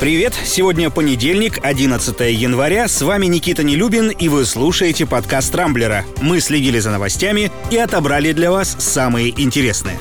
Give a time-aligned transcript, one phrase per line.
[0.00, 0.32] Привет!
[0.44, 2.86] Сегодня понедельник, 11 января.
[2.86, 6.04] С вами Никита Нелюбин, и вы слушаете подкаст «Рамблера».
[6.20, 9.98] Мы следили за новостями и отобрали для вас самые интересные.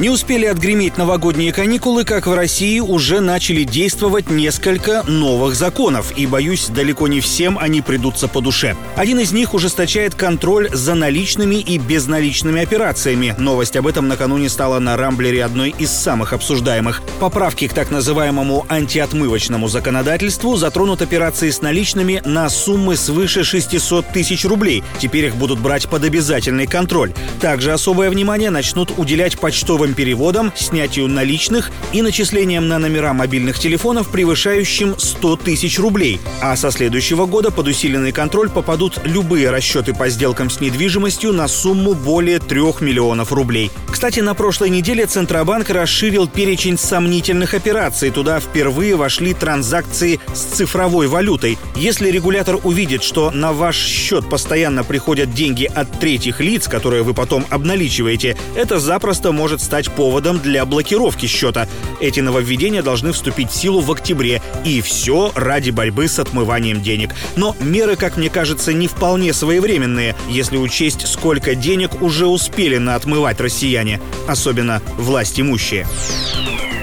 [0.00, 6.26] Не успели отгреметь новогодние каникулы, как в России уже начали действовать несколько новых законов, и,
[6.26, 8.76] боюсь, далеко не всем они придутся по душе.
[8.96, 13.34] Один из них ужесточает контроль за наличными и безналичными операциями.
[13.36, 17.02] Новость об этом накануне стала на Рамблере одной из самых обсуждаемых.
[17.20, 24.46] Поправки к так называемому антиотмывочному законодательству затронут операции с наличными на суммы свыше 600 тысяч
[24.46, 24.82] рублей.
[24.98, 27.12] Теперь их будут брать под обязательный контроль.
[27.42, 33.58] Также особое внимание начнут уделять почтовым быстрым переводом, снятию наличных и начислением на номера мобильных
[33.58, 36.20] телефонов, превышающим 100 тысяч рублей.
[36.40, 41.48] А со следующего года под усиленный контроль попадут любые расчеты по сделкам с недвижимостью на
[41.48, 43.70] сумму более 3 миллионов рублей.
[43.90, 48.10] Кстати, на прошлой неделе Центробанк расширил перечень сомнительных операций.
[48.10, 51.58] Туда впервые вошли транзакции с цифровой валютой.
[51.76, 57.14] Если регулятор увидит, что на ваш счет постоянно приходят деньги от третьих лиц, которые вы
[57.14, 61.66] потом обналичиваете, это запросто может стать стать поводом для блокировки счета.
[62.00, 64.42] Эти нововведения должны вступить в силу в октябре.
[64.64, 67.14] И все ради борьбы с отмыванием денег.
[67.36, 73.40] Но меры, как мне кажется, не вполне своевременные, если учесть, сколько денег уже успели наотмывать
[73.40, 75.86] россияне, особенно власть имущие.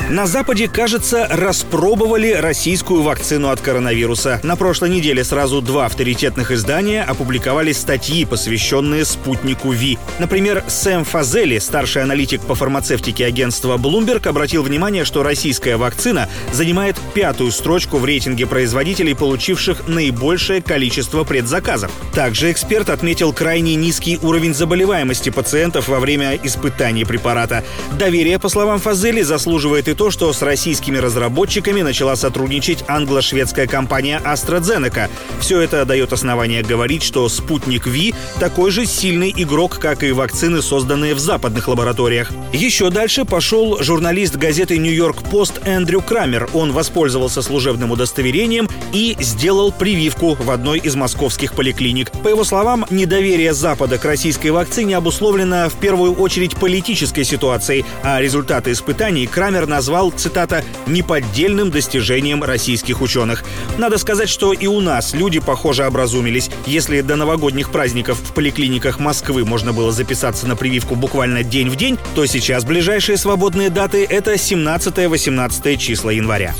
[0.09, 4.39] На Западе, кажется, распробовали российскую вакцину от коронавируса.
[4.41, 9.99] На прошлой неделе сразу два авторитетных издания опубликовали статьи, посвященные спутнику ВИ.
[10.17, 16.95] Например, Сэм Фазели, старший аналитик по фармацевтике агентства Bloomberg, обратил внимание, что российская вакцина занимает
[17.13, 21.91] пятую строчку в рейтинге производителей, получивших наибольшее количество предзаказов.
[22.13, 27.65] Также эксперт отметил крайне низкий уровень заболеваемости пациентов во время испытаний препарата.
[27.99, 34.21] Доверие, по словам Фазели, заслуживает и то, что с российскими разработчиками начала сотрудничать англо-шведская компания
[34.23, 35.09] AstraZeneca.
[35.39, 40.61] Все это дает основание говорить, что спутник Ви такой же сильный игрок, как и вакцины,
[40.61, 42.31] созданные в западных лабораториях.
[42.53, 46.47] Еще дальше пошел журналист газеты «Нью-Йорк Пост» Эндрю Крамер.
[46.53, 52.11] Он воспользовался служебным удостоверением и сделал прививку в одной из московских поликлиник.
[52.11, 58.21] По его словам, недоверие Запада к российской вакцине обусловлено в первую очередь политической ситуацией, а
[58.21, 63.45] результаты испытаний Крамер назвал назвал, цитата, «неподдельным достижением российских ученых».
[63.77, 66.49] Надо сказать, что и у нас люди, похоже, образумились.
[66.65, 71.77] Если до новогодних праздников в поликлиниках Москвы можно было записаться на прививку буквально день в
[71.77, 76.53] день, то сейчас ближайшие свободные даты— это 17-18 числа января.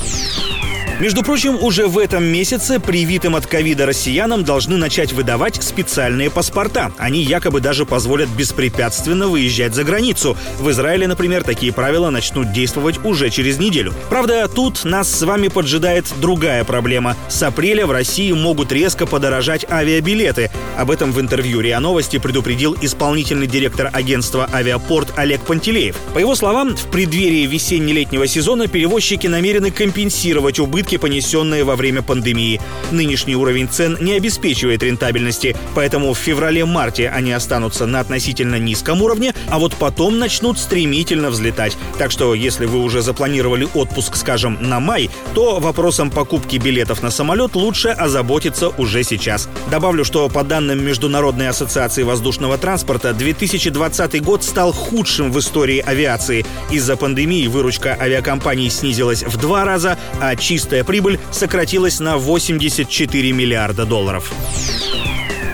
[1.00, 6.90] Между прочим, уже в этом месяце привитым от ковида россиянам должны начать выдавать специальные паспорта.
[6.98, 10.36] Они якобы даже позволят беспрепятственно выезжать за границу.
[10.58, 13.94] В Израиле, например, такие правила начнут действовать уже через неделю.
[14.10, 17.16] Правда, тут нас с вами поджидает другая проблема.
[17.28, 20.50] С апреля в России могут резко подорожать авиабилеты.
[20.76, 25.94] Об этом в интервью РИА Новости предупредил исполнительный директор агентства «Авиапорт» Олег Пантелеев.
[26.12, 32.02] По его словам, в преддверии весенне-летнего сезона перевозчики намерены компенсировать убытки убытки, понесенные во время
[32.02, 32.60] пандемии.
[32.90, 39.34] Нынешний уровень цен не обеспечивает рентабельности, поэтому в феврале-марте они останутся на относительно низком уровне,
[39.50, 41.76] а вот потом начнут стремительно взлетать.
[41.98, 47.10] Так что, если вы уже запланировали отпуск, скажем, на май, то вопросом покупки билетов на
[47.10, 49.48] самолет лучше озаботиться уже сейчас.
[49.70, 56.46] Добавлю, что по данным Международной ассоциации воздушного транспорта, 2020 год стал худшим в истории авиации.
[56.70, 63.32] Из-за пандемии выручка авиакомпаний снизилась в два раза, а чистая чистая прибыль сократилась на 84
[63.32, 64.32] миллиарда долларов.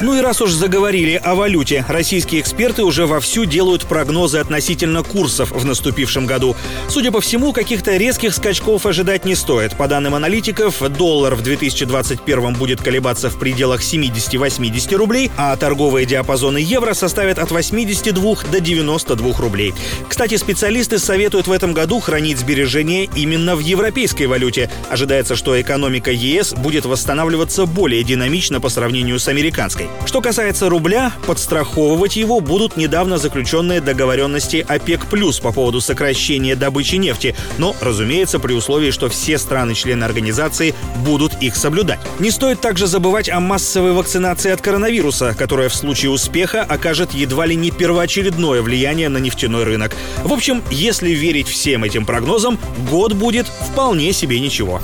[0.01, 5.51] Ну и раз уж заговорили о валюте, российские эксперты уже вовсю делают прогнозы относительно курсов
[5.53, 6.57] в наступившем году.
[6.89, 9.77] Судя по всему, каких-то резких скачков ожидать не стоит.
[9.77, 16.59] По данным аналитиков, доллар в 2021 будет колебаться в пределах 70-80 рублей, а торговые диапазоны
[16.59, 19.75] евро составят от 82 до 92 рублей.
[20.09, 24.71] Кстати, специалисты советуют в этом году хранить сбережения именно в европейской валюте.
[24.91, 29.84] Ожидается, что экономика ЕС будет восстанавливаться более динамично по сравнению с американской.
[30.07, 35.07] Что касается рубля, подстраховывать его будут недавно заключенные договоренности ОПЕК+,
[35.43, 41.57] по поводу сокращения добычи нефти, но, разумеется, при условии, что все страны-члены организации будут их
[41.57, 42.01] соблюдать.
[42.19, 47.47] Не стоит также забывать о массовой вакцинации от коронавируса, которая в случае успеха окажет едва
[47.47, 49.97] ли не первоочередное влияние на нефтяной рынок.
[50.23, 52.59] В общем, если верить всем этим прогнозам,
[52.91, 54.81] год будет вполне себе ничего.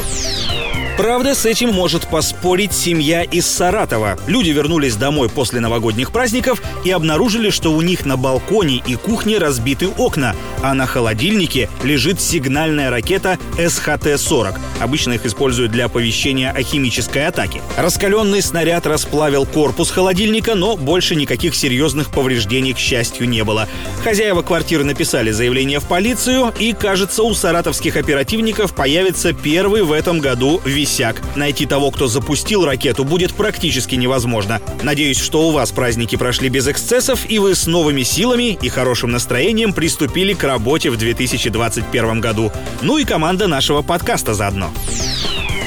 [1.01, 4.19] Правда, с этим может поспорить семья из Саратова.
[4.27, 9.39] Люди вернулись домой после новогодних праздников и обнаружили, что у них на балконе и кухне
[9.39, 14.59] разбиты окна, а на холодильнике лежит сигнальная ракета СХТ-40.
[14.79, 17.63] Обычно их используют для оповещения о химической атаке.
[17.79, 23.67] Раскаленный снаряд расплавил корпус холодильника, но больше никаких серьезных повреждений, к счастью, не было.
[24.05, 30.19] Хозяева квартиры написали заявление в полицию, и, кажется, у саратовских оперативников появится первый в этом
[30.19, 31.23] году весенний висяк.
[31.37, 34.61] Найти того, кто запустил ракету, будет практически невозможно.
[34.83, 39.13] Надеюсь, что у вас праздники прошли без эксцессов, и вы с новыми силами и хорошим
[39.13, 42.51] настроением приступили к работе в 2021 году.
[42.83, 44.71] Ну и команда нашего подкаста заодно.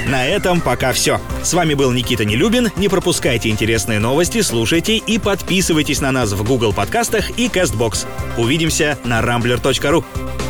[0.08, 1.22] На этом пока все.
[1.42, 2.72] С вами был Никита Нелюбин.
[2.76, 8.06] Не пропускайте интересные новости, слушайте и подписывайтесь на нас в Google подкастах и CastBox.
[8.38, 10.04] Увидимся на rambler.ru.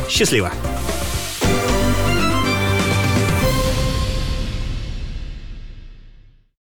[0.08, 0.52] Счастливо!